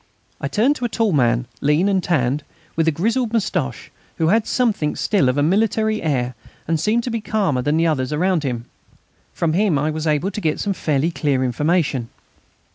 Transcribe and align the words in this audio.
I 0.39 0.47
turned 0.47 0.75
to 0.77 0.85
a 0.85 0.89
tall 0.89 1.11
man, 1.13 1.45
lean 1.61 1.87
and 1.87 2.03
tanned, 2.03 2.41
with 2.75 2.87
a 2.87 2.91
grizzled 2.91 3.33
moustache, 3.33 3.91
who 4.17 4.29
had 4.29 4.47
something 4.47 4.95
still 4.95 5.29
of 5.29 5.37
a 5.37 5.43
military 5.43 6.01
air, 6.01 6.33
and 6.67 6.79
seemed 6.79 7.03
to 7.03 7.11
be 7.11 7.21
calmer 7.21 7.61
than 7.61 7.77
the 7.77 7.85
others 7.85 8.11
around 8.11 8.41
him. 8.41 8.65
From 9.31 9.53
him 9.53 9.77
I 9.77 9.91
was 9.91 10.07
able 10.07 10.31
to 10.31 10.41
get 10.41 10.59
some 10.59 10.73
fairly 10.73 11.11
clear 11.11 11.43
information. 11.43 12.09